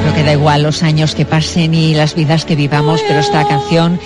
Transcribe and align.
Creo 0.00 0.14
que 0.14 0.22
da 0.24 0.32
igual 0.32 0.64
los 0.64 0.82
años 0.82 1.14
que 1.14 1.24
pasen 1.24 1.72
y 1.72 1.94
las 1.94 2.16
vidas 2.16 2.44
que 2.44 2.56
vivamos, 2.56 3.00
pero 3.06 3.20
esta 3.20 3.46
canción 3.46 4.00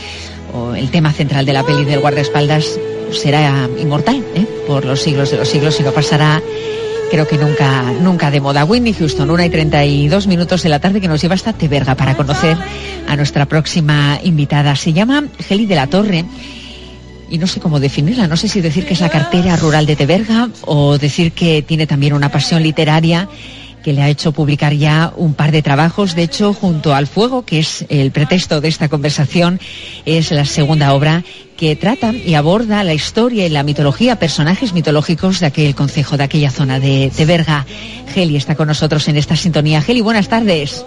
o 0.52 0.74
el 0.74 0.90
tema 0.90 1.12
central 1.12 1.46
de 1.46 1.54
la 1.54 1.64
peli 1.64 1.86
del 1.86 2.00
guardaespaldas 2.00 2.78
será 3.10 3.68
inmortal 3.78 4.22
¿eh? 4.34 4.44
por 4.66 4.84
los 4.84 5.00
siglos 5.00 5.30
de 5.30 5.38
los 5.38 5.48
siglos 5.48 5.80
y 5.80 5.82
no 5.82 5.92
pasará 5.92 6.42
creo 7.14 7.28
que 7.28 7.38
nunca, 7.38 7.92
nunca 8.00 8.28
de 8.28 8.40
moda. 8.40 8.64
Whitney 8.64 8.92
Houston, 8.92 9.30
una 9.30 9.46
y 9.46 9.48
32 9.48 10.26
minutos 10.26 10.64
de 10.64 10.68
la 10.68 10.80
tarde 10.80 11.00
que 11.00 11.06
nos 11.06 11.22
lleva 11.22 11.36
hasta 11.36 11.52
Teberga 11.52 11.94
para 11.94 12.16
conocer 12.16 12.56
a 13.06 13.14
nuestra 13.14 13.46
próxima 13.46 14.18
invitada. 14.24 14.74
Se 14.74 14.92
llama 14.92 15.22
Geli 15.38 15.66
de 15.66 15.76
la 15.76 15.86
Torre 15.86 16.24
y 17.30 17.38
no 17.38 17.46
sé 17.46 17.60
cómo 17.60 17.78
definirla. 17.78 18.26
No 18.26 18.36
sé 18.36 18.48
si 18.48 18.60
decir 18.60 18.84
que 18.84 18.94
es 18.94 19.00
la 19.00 19.10
cartera 19.10 19.54
rural 19.54 19.86
de 19.86 19.94
Teberga 19.94 20.48
o 20.62 20.98
decir 20.98 21.30
que 21.30 21.62
tiene 21.62 21.86
también 21.86 22.14
una 22.14 22.32
pasión 22.32 22.64
literaria 22.64 23.28
que 23.84 23.92
le 23.92 24.02
ha 24.02 24.08
hecho 24.08 24.32
publicar 24.32 24.72
ya 24.72 25.12
un 25.14 25.34
par 25.34 25.52
de 25.52 25.60
trabajos. 25.60 26.14
De 26.14 26.22
hecho, 26.22 26.54
junto 26.54 26.94
al 26.94 27.06
fuego, 27.06 27.44
que 27.44 27.58
es 27.58 27.84
el 27.90 28.10
pretexto 28.12 28.62
de 28.62 28.68
esta 28.68 28.88
conversación, 28.88 29.60
es 30.06 30.30
la 30.30 30.46
segunda 30.46 30.94
obra 30.94 31.22
que 31.58 31.76
trata 31.76 32.12
y 32.12 32.34
aborda 32.34 32.82
la 32.82 32.94
historia 32.94 33.46
y 33.46 33.50
la 33.50 33.62
mitología, 33.62 34.18
personajes 34.18 34.72
mitológicos 34.72 35.38
de 35.38 35.46
aquel 35.46 35.74
concejo, 35.74 36.16
de 36.16 36.24
aquella 36.24 36.50
zona 36.50 36.80
de, 36.80 37.12
Teberga. 37.14 37.66
Geli 38.12 38.36
está 38.36 38.54
con 38.54 38.68
nosotros 38.68 39.06
en 39.08 39.18
esta 39.18 39.36
sintonía. 39.36 39.82
Geli, 39.82 40.00
buenas 40.00 40.28
tardes. 40.28 40.84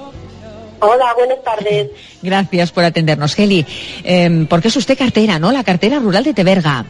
Hola, 0.79 1.13
buenas 1.15 1.43
tardes. 1.43 1.89
Gracias 2.23 2.71
por 2.71 2.83
atendernos, 2.83 3.35
Geli. 3.35 3.63
Eh, 4.03 4.47
porque 4.49 4.69
es 4.69 4.75
usted 4.75 4.97
cartera, 4.97 5.37
¿no? 5.37 5.51
La 5.51 5.63
cartera 5.63 5.99
rural 5.99 6.23
de 6.23 6.33
Teberga. 6.33 6.83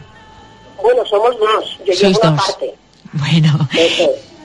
Bueno, 0.82 1.04
somos 1.04 1.38
dos. 1.38 1.78
Yo 1.86 1.92
llevo 1.92 2.20
una 2.22 2.36
parte. 2.36 2.74
Bueno. 3.12 3.68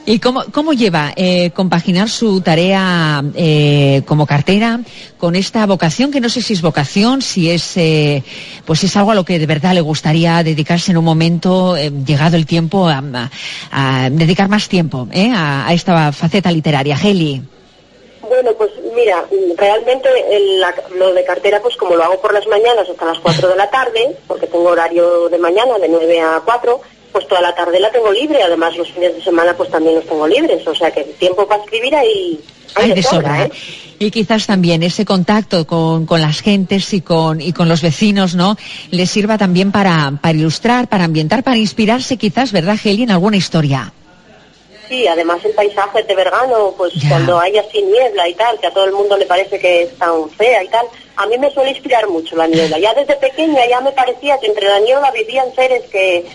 ¿Y 0.06 0.18
cómo, 0.18 0.44
cómo 0.52 0.74
lleva 0.74 1.12
eh, 1.16 1.50
compaginar 1.52 2.10
su 2.10 2.42
tarea 2.42 3.24
eh, 3.34 4.02
como 4.04 4.26
cartera 4.26 4.80
con 5.16 5.34
esta 5.34 5.64
vocación, 5.64 6.10
que 6.10 6.20
no 6.20 6.28
sé 6.28 6.42
si 6.42 6.52
es 6.52 6.60
vocación, 6.60 7.22
si 7.22 7.50
es, 7.50 7.74
eh, 7.78 8.22
pues 8.66 8.84
es 8.84 8.94
algo 8.98 9.12
a 9.12 9.14
lo 9.14 9.24
que 9.24 9.38
de 9.38 9.46
verdad 9.46 9.72
le 9.72 9.80
gustaría 9.80 10.42
dedicarse 10.42 10.90
en 10.90 10.98
un 10.98 11.06
momento, 11.06 11.74
eh, 11.78 11.90
llegado 11.90 12.36
el 12.36 12.44
tiempo, 12.44 12.86
a, 12.86 13.00
dedicar 14.10 14.50
más 14.50 14.68
tiempo 14.68 15.08
eh, 15.10 15.30
a, 15.34 15.66
a, 15.66 15.72
esta 15.72 16.12
faceta 16.12 16.52
literaria? 16.52 16.98
Heli. 17.02 17.40
Bueno, 18.28 18.52
pues 18.58 18.70
mira, 18.94 19.24
realmente 19.56 20.08
lo 20.96 21.14
de 21.14 21.24
cartera, 21.24 21.60
pues 21.62 21.76
como 21.76 21.96
lo 21.96 22.04
hago 22.04 22.20
por 22.20 22.34
las 22.34 22.46
mañanas 22.46 22.88
hasta 22.88 23.06
las 23.06 23.18
4 23.20 23.48
de 23.48 23.56
la 23.56 23.70
tarde, 23.70 24.16
porque 24.26 24.46
tengo 24.46 24.68
horario 24.68 25.28
de 25.28 25.38
mañana 25.38 25.78
de 25.78 25.88
9 25.88 26.20
a 26.20 26.42
4, 26.44 26.80
pues 27.14 27.28
toda 27.28 27.40
la 27.40 27.54
tarde 27.54 27.78
la 27.78 27.92
tengo 27.92 28.10
libre, 28.10 28.42
además 28.42 28.76
los 28.76 28.90
fines 28.90 29.14
de 29.14 29.22
semana 29.22 29.56
pues 29.56 29.70
también 29.70 29.94
los 29.94 30.04
tengo 30.04 30.26
libres, 30.26 30.66
o 30.66 30.74
sea 30.74 30.90
que 30.90 31.04
tiempo 31.04 31.46
para 31.46 31.62
escribir 31.62 31.94
ahí 31.94 32.40
hay, 32.74 32.90
de, 32.92 33.02
sobra. 33.04 33.18
sobra 33.20 33.44
¿eh? 33.44 33.50
Y 34.00 34.10
quizás 34.10 34.48
también 34.48 34.82
ese 34.82 35.04
contacto 35.04 35.64
con, 35.64 36.06
con, 36.06 36.20
las 36.20 36.40
gentes 36.40 36.92
y 36.92 37.02
con, 37.02 37.40
y 37.40 37.52
con 37.52 37.68
los 37.68 37.82
vecinos, 37.82 38.34
¿no? 38.34 38.56
Le 38.90 39.06
sirva 39.06 39.38
también 39.38 39.70
para, 39.70 40.12
para 40.20 40.36
ilustrar, 40.36 40.88
para 40.88 41.04
ambientar, 41.04 41.44
para 41.44 41.56
inspirarse 41.56 42.16
quizás, 42.16 42.50
¿verdad, 42.50 42.76
Heli, 42.82 43.04
en 43.04 43.12
alguna 43.12 43.36
historia? 43.36 43.92
Sí, 44.88 45.06
además 45.06 45.38
el 45.44 45.52
paisaje 45.52 46.02
de 46.02 46.14
Vergano, 46.16 46.74
pues 46.76 46.94
ya. 46.94 47.10
cuando 47.10 47.38
hay 47.38 47.56
así 47.58 47.80
niebla 47.80 48.28
y 48.28 48.34
tal, 48.34 48.58
que 48.58 48.66
a 48.66 48.72
todo 48.72 48.86
el 48.86 48.92
mundo 48.92 49.16
le 49.16 49.26
parece 49.26 49.60
que 49.60 49.84
es 49.84 49.96
tan 49.98 50.28
fea 50.30 50.64
y 50.64 50.68
tal, 50.68 50.86
a 51.14 51.26
mí 51.26 51.38
me 51.38 51.52
suele 51.52 51.70
inspirar 51.70 52.08
mucho 52.08 52.34
la 52.34 52.48
niebla. 52.48 52.80
Ya 52.80 52.92
desde 52.92 53.14
pequeña 53.14 53.60
ya 53.70 53.80
me 53.80 53.92
parecía 53.92 54.36
que 54.40 54.48
entre 54.48 54.66
la 54.66 54.80
niebla 54.80 55.12
vivían 55.12 55.54
seres 55.54 55.84
que 55.92 56.26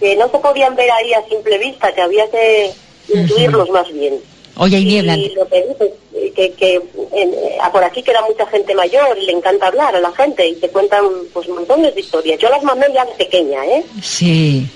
que 0.00 0.16
no 0.16 0.28
se 0.30 0.38
podían 0.38 0.74
ver 0.74 0.90
ahí 0.90 1.12
a 1.12 1.28
simple 1.28 1.58
vista, 1.58 1.92
que 1.92 2.00
había 2.00 2.28
que 2.30 2.72
intuirlos 3.14 3.68
uh 3.68 3.72
-huh. 3.72 3.74
más 3.74 3.92
bien. 3.92 4.18
Hoy 4.56 4.74
hay 4.74 4.84
niebla. 4.84 5.16
Y 5.16 5.34
lo 5.34 5.48
que 5.48 5.66
dices, 5.68 5.92
que, 6.34 6.52
que 6.52 6.74
en, 7.12 7.34
por 7.72 7.84
aquí 7.84 8.02
queda 8.02 8.20
mucha 8.28 8.46
gente 8.46 8.74
mayor 8.74 9.16
y 9.18 9.26
le 9.26 9.32
encanta 9.32 9.68
hablar 9.68 9.94
a 9.94 10.00
la 10.00 10.12
gente 10.12 10.46
y 10.46 10.54
te 10.56 10.68
cuentan 10.68 11.04
pues 11.32 11.48
montones 11.48 11.94
de 11.94 12.00
historias. 12.00 12.38
Yo 12.38 12.48
las 12.50 12.62
mamé 12.62 12.86
ya 12.92 13.04
de 13.04 13.12
pequeña, 13.12 13.64
¿eh? 13.64 13.84
Sí. 14.02 14.66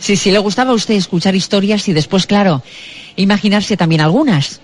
Sí, 0.00 0.16
sí, 0.16 0.30
le 0.30 0.38
gustaba 0.38 0.72
a 0.72 0.74
usted 0.74 0.94
escuchar 0.94 1.34
historias 1.34 1.88
y 1.88 1.94
después, 1.94 2.26
claro, 2.26 2.62
imaginarse 3.16 3.76
también 3.76 4.02
algunas. 4.02 4.60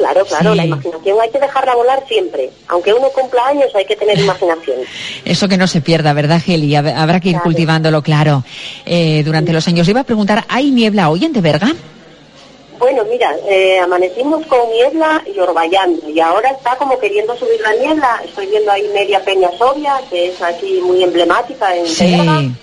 Claro, 0.00 0.24
claro, 0.24 0.52
sí. 0.52 0.56
la 0.56 0.64
imaginación 0.64 1.20
hay 1.20 1.30
que 1.30 1.38
dejarla 1.38 1.74
volar 1.74 2.02
siempre. 2.08 2.50
Aunque 2.68 2.94
uno 2.94 3.10
cumpla 3.10 3.48
años, 3.48 3.70
hay 3.74 3.84
que 3.84 3.96
tener 3.96 4.18
imaginación. 4.26 4.78
Eso 5.26 5.46
que 5.46 5.58
no 5.58 5.66
se 5.66 5.82
pierda, 5.82 6.14
¿verdad, 6.14 6.40
Geli? 6.40 6.74
Habrá 6.74 7.20
que 7.20 7.28
ir 7.28 7.34
claro. 7.34 7.44
cultivándolo, 7.44 8.02
claro, 8.02 8.42
eh, 8.86 9.22
durante 9.24 9.50
sí. 9.50 9.54
los 9.54 9.68
años. 9.68 9.88
Iba 9.88 10.00
a 10.00 10.04
preguntar, 10.04 10.44
¿hay 10.48 10.70
niebla 10.70 11.10
hoy 11.10 11.26
en 11.26 11.34
Teberga? 11.34 11.70
Bueno, 12.78 13.04
mira, 13.04 13.36
eh, 13.46 13.78
amanecimos 13.78 14.46
con 14.46 14.70
niebla 14.70 15.22
y 15.26 15.38
orvallando, 15.38 16.08
y 16.08 16.18
ahora 16.18 16.48
está 16.48 16.76
como 16.76 16.98
queriendo 16.98 17.36
subir 17.36 17.60
la 17.60 17.74
niebla. 17.74 18.22
Estoy 18.24 18.46
viendo 18.46 18.72
ahí 18.72 18.88
media 18.94 19.22
Peña 19.22 19.50
Sobria, 19.58 20.00
que 20.08 20.28
es 20.28 20.40
aquí 20.40 20.80
muy 20.82 21.04
emblemática 21.04 21.76
en 21.76 21.86
sí. 21.86 22.16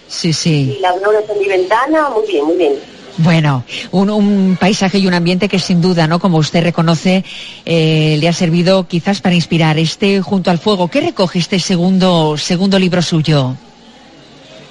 Sí, 0.07 0.33
sí, 0.33 0.75
Y 0.75 0.79
la 0.79 0.93
veo 0.93 1.11
desde 1.11 1.35
mi 1.35 1.45
ventana, 1.47 2.09
muy 2.09 2.25
bien, 2.25 2.45
muy 2.45 2.55
bien. 2.55 2.96
Bueno, 3.17 3.63
un, 3.91 4.09
un, 4.11 4.57
paisaje 4.59 4.99
y 4.99 5.07
un 5.07 5.13
ambiente 5.13 5.49
que 5.49 5.57
sin 5.59 5.81
duda, 5.81 6.07
¿no? 6.07 6.19
Como 6.19 6.37
usted 6.37 6.61
reconoce, 6.63 7.23
eh, 7.65 8.17
le 8.19 8.27
ha 8.27 8.33
servido 8.33 8.87
quizás 8.87 9.21
para 9.21 9.33
inspirar 9.33 9.79
este 9.79 10.21
junto 10.21 10.51
al 10.51 10.59
fuego. 10.59 10.87
¿Qué 10.87 11.01
recoge 11.01 11.39
este 11.39 11.59
segundo, 11.59 12.37
segundo 12.37 12.77
libro 12.77 13.01
suyo? 13.01 13.55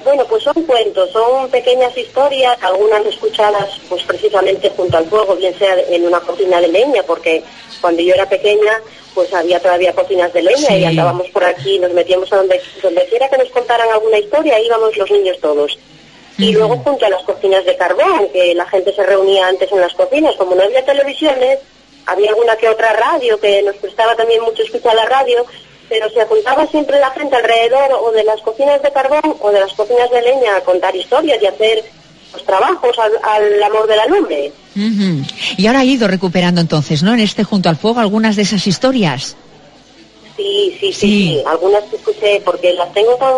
Bueno, 0.05 0.25
pues 0.27 0.45
son 0.45 0.63
cuentos, 0.63 1.11
son 1.11 1.51
pequeñas 1.51 1.97
historias, 1.99 2.57
algunas 2.63 3.05
escuchadas 3.07 3.81
pues 3.89 4.05
precisamente 4.05 4.71
junto 4.77 4.97
al 4.97 5.07
fuego, 5.07 5.35
bien 5.35 5.59
sea 5.59 5.75
en 5.91 6.07
una 6.07 6.21
cocina 6.21 6.61
de 6.61 6.69
leña, 6.69 7.03
porque 7.05 7.43
cuando 7.81 8.01
yo 8.03 8.15
era 8.15 8.29
pequeña 8.29 8.81
pues 9.15 9.35
había 9.35 9.59
todavía 9.59 9.93
cocinas 9.93 10.33
de 10.33 10.43
leña 10.43 10.69
sí. 10.69 10.75
y 10.75 10.85
andábamos 10.85 11.27
por 11.31 11.43
aquí, 11.43 11.81
nos 11.81 11.93
metíamos 11.93 12.33
a 12.33 12.37
donde, 12.37 12.61
donde 12.81 13.05
quiera 13.07 13.29
que 13.29 13.39
nos 13.39 13.49
contaran 13.49 13.89
alguna 13.91 14.19
historia, 14.19 14.61
íbamos 14.61 14.97
los 14.97 15.11
niños 15.11 15.39
todos. 15.41 15.77
Y 16.39 16.53
luego 16.53 16.77
junto 16.79 17.07
a 17.07 17.09
las 17.09 17.23
cocinas 17.23 17.65
de 17.65 17.77
carbón, 17.77 18.29
que 18.33 18.55
la 18.55 18.67
gente 18.67 18.95
se 18.95 19.03
reunía 19.03 19.47
antes 19.49 19.71
en 19.73 19.81
las 19.81 19.95
cocinas, 19.95 20.35
como 20.37 20.55
no 20.55 20.63
había 20.63 20.85
televisiones, 20.85 21.59
había 22.05 22.31
alguna 22.31 22.57
que 22.57 22.69
otra 22.69 22.93
radio 22.93 23.41
que 23.41 23.63
nos 23.63 23.77
prestaba 23.77 24.15
también 24.15 24.43
mucho 24.43 24.63
escuchar 24.63 24.95
la 24.95 25.07
radio, 25.07 25.45
pero 25.89 26.11
se 26.11 26.21
apuntaba 26.21 26.67
siempre 26.67 27.01
la 27.01 27.11
gente 27.11 27.37
alrededor 27.37 27.99
o 28.01 28.13
de 28.13 28.25
las 28.25 28.41
cocinas 28.43 28.83
de 28.83 28.93
carbón 28.93 29.37
o 29.41 29.51
de 29.51 29.61
las 29.61 29.73
cocinas 29.73 30.11
de 30.11 30.23
leña 30.23 30.57
a 30.57 30.61
contar 30.61 30.95
historias 30.95 31.43
y 31.43 31.47
hacer 31.47 31.85
los 32.33 32.45
trabajos 32.45 32.99
al, 32.99 33.13
al 33.23 33.63
amor 33.63 33.87
de 33.87 33.97
la 33.97 34.07
lumbre. 34.07 34.53
Uh 34.77 34.81
-huh. 34.81 35.55
Y 35.57 35.67
ahora 35.67 35.81
ha 35.81 35.85
ido 35.85 36.07
recuperando 36.07 36.61
entonces, 36.61 37.03
¿no? 37.03 37.15
En 37.15 37.21
este 37.21 37.45
junto 37.45 37.69
al 37.69 37.77
fuego 37.77 38.01
algunas 38.01 38.37
de 38.37 38.43
esas 38.43 38.67
historias. 38.67 39.37
Sí, 40.37 40.77
sí, 40.79 40.93
sí, 40.93 40.93
sí, 40.93 41.43
algunas 41.47 41.83
que 41.85 41.97
escuché 41.97 42.43
porque 42.45 42.75
las 42.75 42.93
tengo 42.93 43.15
tan, 43.17 43.35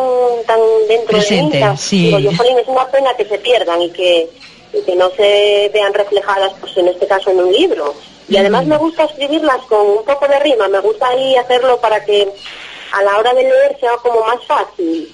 tan 0.47 0.59
dentro 0.89 1.17
Presente, 1.17 1.59
de 1.59 1.65
mí. 1.71 1.77
Sí. 1.77 2.07
Digo, 2.07 2.19
yo, 2.19 2.37
Jolín, 2.37 2.59
es 2.59 2.67
una 2.67 2.87
pena 2.87 3.15
que 3.17 3.25
se 3.25 3.39
pierdan 3.39 3.83
y 3.83 3.91
que, 3.91 4.29
y 4.73 4.83
que 4.83 4.97
no 4.97 5.09
se 5.11 5.71
vean 5.73 5.95
reflejadas, 5.95 6.53
pues 6.61 6.77
en 6.77 6.89
este 6.89 7.07
caso 7.07 7.31
en 7.31 7.39
un 7.39 7.53
libro. 7.53 7.95
Y 8.29 8.37
además 8.37 8.67
me 8.67 8.77
gusta 8.77 9.05
escribirlas 9.05 9.63
con 9.69 9.87
un 9.87 10.05
poco 10.05 10.27
de 10.29 10.39
rima, 10.41 10.69
me 10.69 10.81
gusta 10.81 11.09
ahí 11.09 11.37
hacerlo 11.37 11.81
para 11.81 12.05
que 12.05 12.29
a 12.93 13.03
la 13.03 13.17
hora 13.17 13.33
de 13.33 13.43
leer 13.43 13.77
sea 13.81 13.93
como 14.03 14.21
más 14.21 14.45
fácil. 14.47 15.09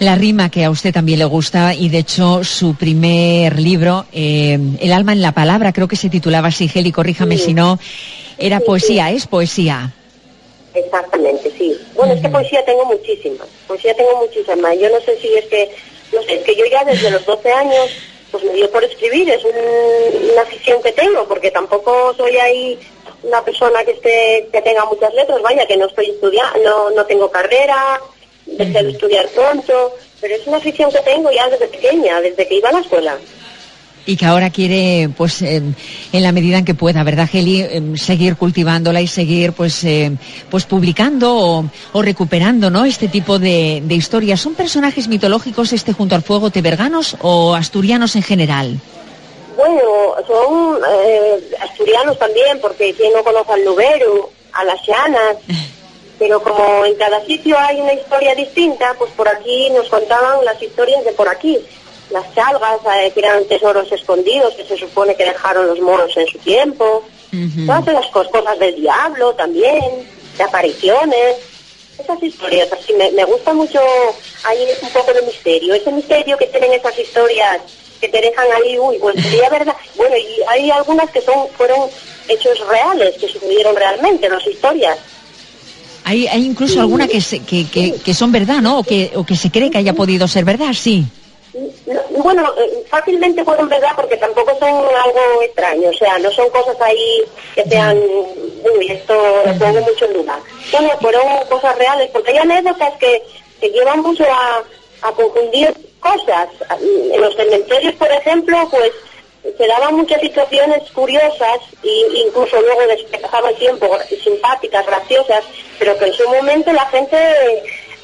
La 0.00 0.16
rima 0.16 0.50
que 0.50 0.64
a 0.64 0.70
usted 0.70 0.92
también 0.92 1.18
le 1.18 1.24
gusta 1.24 1.74
y 1.74 1.88
de 1.88 1.98
hecho 1.98 2.44
su 2.44 2.74
primer 2.74 3.58
libro, 3.58 4.04
eh, 4.12 4.58
El 4.80 4.92
alma 4.92 5.12
en 5.12 5.22
la 5.22 5.32
palabra, 5.32 5.72
creo 5.72 5.88
que 5.88 5.96
se 5.96 6.10
titulaba 6.10 6.48
así, 6.48 6.68
Geli, 6.68 6.92
corríjame 6.92 7.38
sí. 7.38 7.46
si 7.46 7.54
no, 7.54 7.78
era 8.36 8.58
sí, 8.58 8.64
poesía, 8.66 9.08
sí. 9.08 9.16
es 9.16 9.26
poesía. 9.26 9.94
Exactamente, 10.74 11.50
sí. 11.56 11.78
Bueno, 11.94 12.12
uh 12.12 12.16
-huh. 12.16 12.18
es 12.18 12.22
que 12.22 12.28
poesía 12.30 12.64
tengo 12.64 12.84
muchísimas, 12.84 13.48
poesía 13.66 13.94
tengo 13.94 14.16
muchísimas. 14.16 14.78
Yo 14.78 14.90
no 14.90 15.00
sé 15.00 15.16
si 15.18 15.34
es 15.34 15.46
que, 15.46 15.70
no 16.12 16.22
sé, 16.22 16.34
es 16.34 16.42
que 16.42 16.56
yo 16.56 16.64
ya 16.66 16.84
desde 16.84 17.10
los 17.10 17.24
12 17.24 17.52
años 17.52 17.90
pues 18.32 18.42
me 18.42 18.54
dio 18.54 18.68
por 18.68 18.82
escribir, 18.82 19.30
es 19.30 19.44
un, 19.44 19.52
una 20.32 20.42
afición 20.42 20.82
que 20.82 20.90
tengo, 20.90 21.24
porque 21.28 21.52
tampoco 21.52 22.12
soy 22.16 22.36
ahí 22.36 22.78
una 23.22 23.44
persona 23.44 23.84
que 23.84 23.92
esté 23.92 24.48
que 24.52 24.60
tenga 24.60 24.84
muchas 24.86 25.14
letras, 25.14 25.40
vaya, 25.40 25.64
que 25.66 25.76
no 25.76 25.86
estoy 25.86 26.10
estudiando, 26.10 26.58
no, 26.64 26.90
no 26.90 27.06
tengo 27.06 27.30
carrera, 27.30 28.00
dejé 28.44 28.82
de 28.82 28.90
estudiar 28.90 29.28
pronto, 29.28 29.94
pero 30.20 30.34
es 30.34 30.44
una 30.48 30.56
afición 30.56 30.90
que 30.90 30.98
tengo 31.00 31.30
ya 31.30 31.48
desde 31.48 31.68
pequeña, 31.68 32.20
desde 32.20 32.48
que 32.48 32.56
iba 32.56 32.70
a 32.70 32.72
la 32.72 32.80
escuela 32.80 33.16
y 34.06 34.16
que 34.16 34.26
ahora 34.26 34.50
quiere, 34.50 35.08
pues, 35.16 35.42
eh, 35.42 35.62
en 36.12 36.22
la 36.22 36.32
medida 36.32 36.58
en 36.58 36.64
que 36.64 36.74
pueda, 36.74 37.02
¿verdad, 37.02 37.28
Geli? 37.28 37.62
Eh, 37.62 37.82
seguir 37.96 38.36
cultivándola 38.36 39.00
y 39.00 39.06
seguir, 39.06 39.52
pues, 39.52 39.82
eh, 39.84 40.12
pues 40.50 40.64
publicando 40.66 41.36
o, 41.36 41.64
o, 41.92 42.02
recuperando, 42.02 42.70
¿no? 42.70 42.84
Este 42.84 43.08
tipo 43.08 43.38
de, 43.38 43.82
de, 43.84 43.94
historias. 43.94 44.40
¿Son 44.40 44.54
personajes 44.54 45.08
mitológicos 45.08 45.72
este 45.72 45.92
junto 45.92 46.14
al 46.14 46.22
fuego 46.22 46.50
teberganos 46.50 47.16
o 47.22 47.54
asturianos 47.54 48.16
en 48.16 48.22
general? 48.22 48.80
Bueno, 49.56 50.14
son 50.26 50.80
eh, 50.88 51.40
asturianos 51.60 52.18
también, 52.18 52.60
porque 52.60 52.92
quien 52.94 53.12
no 53.12 53.22
conoce 53.22 53.52
al 53.52 53.64
Lubero, 53.64 54.30
a 54.52 54.64
las 54.64 54.84
Llanas, 54.86 55.36
pero 56.18 56.42
como 56.42 56.84
en 56.84 56.94
cada 56.96 57.24
sitio 57.24 57.56
hay 57.58 57.80
una 57.80 57.94
historia 57.94 58.34
distinta, 58.34 58.94
pues 58.98 59.10
por 59.12 59.28
aquí 59.28 59.70
nos 59.70 59.88
contaban 59.88 60.44
las 60.44 60.60
historias 60.60 61.04
de 61.04 61.12
por 61.12 61.28
aquí. 61.28 61.58
Las 62.10 62.34
chalgas, 62.34 62.80
eh, 62.96 63.10
que 63.12 63.20
eran 63.20 63.44
tesoros 63.46 63.90
escondidos 63.90 64.54
que 64.54 64.64
se 64.64 64.76
supone 64.76 65.14
que 65.16 65.24
dejaron 65.24 65.66
los 65.66 65.80
moros 65.80 66.16
en 66.16 66.26
su 66.26 66.38
tiempo. 66.38 67.02
Todas 67.66 67.88
esas 67.88 68.06
cosas 68.12 68.58
del 68.60 68.76
diablo 68.76 69.34
también, 69.34 70.08
de 70.36 70.44
apariciones. 70.44 71.36
Esas 71.98 72.22
historias, 72.22 72.72
así 72.72 72.92
me, 72.92 73.10
me 73.10 73.24
gusta 73.24 73.52
mucho, 73.52 73.80
hay 74.44 74.58
un 74.82 74.88
poco 74.90 75.12
de 75.12 75.22
misterio. 75.22 75.74
Ese 75.74 75.90
misterio 75.90 76.36
que 76.36 76.46
tienen 76.46 76.72
esas 76.72 76.96
historias 76.96 77.60
que 78.00 78.08
te 78.08 78.20
dejan 78.20 78.46
ahí, 78.56 78.78
uy, 78.78 78.98
pues 79.00 79.16
sería 79.22 79.48
verdad. 79.50 79.74
Bueno, 79.96 80.16
y 80.16 80.42
hay 80.48 80.70
algunas 80.70 81.10
que 81.10 81.20
son 81.20 81.48
fueron 81.56 81.88
hechos 82.28 82.58
reales, 82.68 83.16
que 83.18 83.28
sucedieron 83.28 83.74
realmente, 83.76 84.28
las 84.28 84.46
historias. 84.46 84.98
Hay, 86.04 86.26
hay 86.26 86.44
incluso 86.44 86.80
alguna 86.80 87.08
que, 87.08 87.20
que, 87.20 87.66
que, 87.66 87.94
que, 88.04 88.14
son 88.14 88.30
verdad, 88.30 88.60
¿no? 88.60 88.80
O 88.80 88.82
que, 88.84 89.12
o 89.14 89.24
que 89.24 89.36
se 89.36 89.50
cree 89.50 89.70
que 89.70 89.78
haya 89.78 89.94
podido 89.94 90.28
ser 90.28 90.44
verdad, 90.44 90.74
sí. 90.74 91.06
Bueno, 92.10 92.52
eh, 92.58 92.84
fácilmente 92.88 93.44
fueron 93.44 93.68
verdad 93.68 93.92
porque 93.94 94.16
tampoco 94.16 94.56
son 94.58 94.70
algo 94.70 95.42
extraño, 95.42 95.90
o 95.90 95.92
sea, 95.92 96.18
no 96.18 96.30
son 96.32 96.50
cosas 96.50 96.76
ahí 96.80 97.22
que 97.54 97.62
sean, 97.64 97.96
uy, 97.96 98.90
esto 98.90 99.14
lo 99.46 99.54
pongo 99.58 99.80
mucho 99.82 100.04
en 100.06 100.14
duda. 100.14 100.40
Bueno, 100.72 100.90
fueron 101.00 101.22
cosas 101.48 101.76
reales, 101.78 102.10
porque 102.12 102.32
hay 102.32 102.38
anécdotas 102.38 102.94
que, 102.98 103.22
que 103.60 103.68
llevan 103.68 104.00
mucho 104.00 104.24
a, 104.24 104.64
a 105.02 105.12
confundir 105.12 105.72
cosas. 106.00 106.48
En 106.80 107.20
los 107.20 107.36
cementerios, 107.36 107.94
por 107.94 108.10
ejemplo, 108.10 108.68
pues 108.70 108.90
se 109.56 109.66
daban 109.66 109.94
muchas 109.94 110.20
situaciones 110.20 110.90
curiosas 110.90 111.60
e 111.84 112.26
incluso 112.26 112.60
luego 112.60 112.80
despejaban 112.88 113.52
el 113.52 113.58
tiempo 113.58 113.96
simpáticas, 114.22 114.86
graciosas, 114.86 115.44
pero 115.78 115.96
que 115.98 116.06
en 116.06 116.14
su 116.14 116.28
momento 116.28 116.72
la 116.72 116.86
gente 116.86 117.16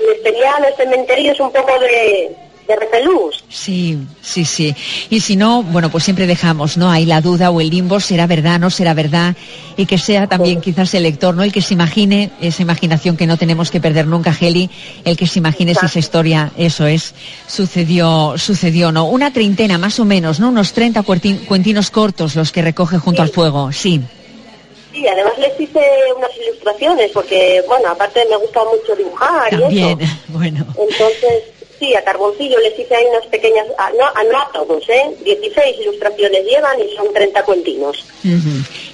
les 0.07 0.23
tenía 0.23 0.55
a 0.55 0.61
los 0.61 0.77
cementerios 0.77 1.41
un 1.41 1.51
poco 1.51 1.79
de, 1.79 2.31
de 2.71 2.77
repelús. 2.77 3.45
Sí, 3.49 3.99
sí, 4.23 4.45
sí. 4.45 4.75
Y 5.11 5.21
si 5.21 5.37
no, 5.37 5.63
bueno, 5.63 5.91
pues 5.91 6.05
siempre 6.05 6.27
dejamos, 6.27 6.77
¿no? 6.77 6.91
Ahí 6.91 7.05
la 7.05 7.21
duda 7.21 7.51
o 7.51 7.61
el 7.61 7.69
limbo, 7.69 7.99
será 7.99 8.27
verdad, 8.29 8.61
no 8.61 8.71
será 8.71 8.95
verdad, 8.95 9.35
y 9.77 9.87
que 9.87 9.99
sea 9.99 10.29
también 10.29 10.61
quizás 10.61 10.95
el 10.95 11.03
lector, 11.03 11.35
¿no? 11.35 11.43
El 11.43 11.53
que 11.53 11.63
se 11.63 11.75
imagine, 11.75 12.31
esa 12.41 12.63
imaginación 12.63 13.17
que 13.17 13.27
no 13.27 13.37
tenemos 13.37 13.71
que 13.71 13.81
perder 13.81 14.07
nunca, 14.07 14.33
Geli, 14.33 14.71
el 15.05 15.17
que 15.17 15.27
se 15.27 15.41
imagine 15.41 15.75
si 15.75 15.87
esa 15.87 15.99
historia, 15.99 16.53
eso 16.57 16.87
es, 16.87 17.15
sucedió, 17.49 18.35
sucedió, 18.37 18.93
¿no? 18.93 19.07
Una 19.07 19.33
treintena 19.33 19.77
más 19.77 19.99
o 19.99 20.05
menos, 20.05 20.39
¿no? 20.39 20.51
Unos 20.51 20.73
30 20.73 21.03
cuentinos 21.03 21.91
cortos 21.91 22.37
los 22.37 22.53
que 22.53 22.63
recoge 22.63 22.99
junto 22.99 23.23
al 23.23 23.31
fuego, 23.31 23.73
sí. 23.73 24.01
Sí, 24.93 25.07
además 25.07 25.39
les 25.39 25.61
hice 25.61 25.81
unas 26.17 26.31
ilustraciones 26.37 27.11
porque, 27.13 27.63
bueno, 27.67 27.89
aparte 27.91 28.25
me 28.29 28.37
gusta 28.37 28.61
mucho 28.65 28.97
dibujar 28.97 29.51
También, 29.51 30.01
y 30.01 30.05
eso. 30.05 30.13
bueno. 30.29 30.67
Entonces, 30.77 31.45
Sí, 31.81 31.95
a 31.95 32.05
Carboncillo 32.05 32.59
les 32.61 32.79
hice 32.79 32.95
ahí 32.95 33.05
unas 33.11 33.27
pequeñas, 33.29 33.65
no, 33.97 34.39
a 34.39 34.53
todos, 34.53 34.87
¿eh? 34.91 35.17
16 35.25 35.77
ilustraciones 35.81 36.45
llevan 36.45 36.79
y 36.79 36.95
son 36.95 37.11
30 37.11 37.43
cuentinos. 37.43 38.05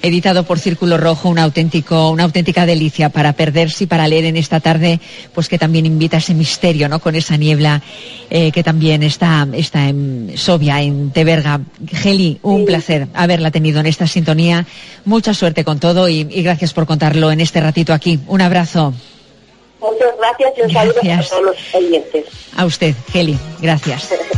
Editado 0.01 0.45
por 0.45 0.57
Círculo 0.57 0.97
Rojo, 0.97 1.27
un 1.27 1.37
auténtico, 1.37 2.09
una 2.11 2.23
auténtica 2.23 2.65
delicia 2.65 3.09
para 3.09 3.33
perderse 3.33 3.83
y 3.83 3.87
para 3.87 4.07
leer 4.07 4.23
en 4.23 4.37
esta 4.37 4.61
tarde, 4.61 5.01
pues 5.33 5.49
que 5.49 5.57
también 5.57 5.85
invita 5.85 6.15
a 6.15 6.19
ese 6.19 6.33
misterio, 6.33 6.87
¿no? 6.87 6.99
Con 6.99 7.15
esa 7.15 7.35
niebla 7.35 7.81
eh, 8.29 8.53
que 8.53 8.63
también 8.63 9.03
está, 9.03 9.45
está 9.51 9.89
en 9.89 10.31
Sobia, 10.37 10.81
en 10.81 11.11
Teberga. 11.11 11.59
Geli, 11.91 12.39
un 12.41 12.63
placer 12.63 13.09
haberla 13.13 13.51
tenido 13.51 13.81
en 13.81 13.87
esta 13.87 14.07
sintonía. 14.07 14.65
Mucha 15.03 15.33
suerte 15.33 15.65
con 15.65 15.81
todo 15.81 16.07
y, 16.07 16.21
y 16.21 16.41
gracias 16.41 16.71
por 16.71 16.85
contarlo 16.85 17.33
en 17.33 17.41
este 17.41 17.59
ratito 17.59 17.91
aquí. 17.91 18.17
Un 18.27 18.39
abrazo. 18.39 18.93
Muchas 19.79 20.17
gracias 20.17 20.53
y 20.57 20.61
un 20.61 20.71
saludo 20.71 20.99
a 20.99 21.23
todos 21.23 21.43
los 21.43 21.75
oyentes. 21.75 22.25
A 22.55 22.65
usted, 22.65 22.95
Geli. 23.11 23.37
Gracias. 23.61 24.13